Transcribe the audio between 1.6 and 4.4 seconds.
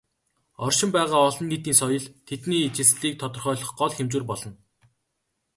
соёл" тэдний ижилслийг тодорхойлох гол хэмжүүр